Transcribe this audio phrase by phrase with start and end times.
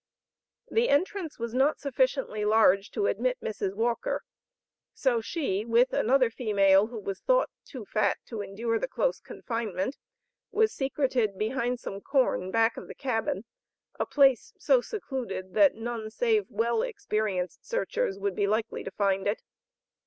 [0.71, 3.75] The entrance was not sufficiently large to admit Mrs.
[3.75, 4.23] Walker,
[4.95, 9.97] so she with another female who was thought "too fat" to endure the close confinement,
[10.51, 13.45] was secreted behind some corn back of the cabin,
[13.99, 19.27] a place so secluded that none save well experienced searchers would be likely to find
[19.27, 19.43] it.